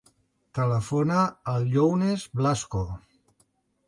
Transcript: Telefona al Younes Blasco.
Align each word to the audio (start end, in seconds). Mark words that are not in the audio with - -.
Telefona 0.59 1.19
al 1.53 1.67
Younes 1.73 2.23
Blasco. 2.39 2.81